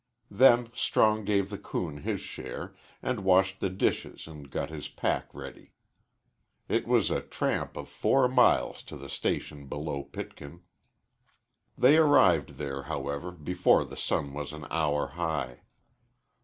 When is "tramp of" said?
7.21-7.87